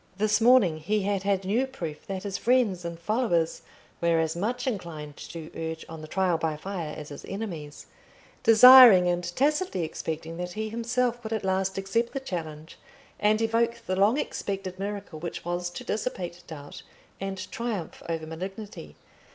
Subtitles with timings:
[0.17, 3.61] This morning he had had new proof that his friends and followers
[4.01, 7.85] were as much inclined to urge on the Trial by Fire as his enemies:
[8.41, 12.79] desiring and tacitly expecting that he himself would at last accept the challenge
[13.19, 16.81] and evoke the long expected miracle which was to dissipate doubt
[17.19, 18.95] and triumph over malignity.